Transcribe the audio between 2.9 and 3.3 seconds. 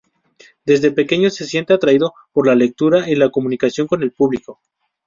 y la